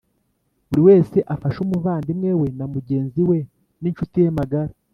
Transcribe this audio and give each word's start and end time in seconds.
buri 0.69 0.81
wese 0.89 1.17
afashe 1.33 1.57
umuvandimwe 1.61 2.31
we 2.41 2.47
na 2.57 2.65
mugenzi 2.73 3.21
we 3.29 3.37
n 3.81 3.83
incuti 3.89 4.17
ye 4.23 4.29
magara 4.39 4.73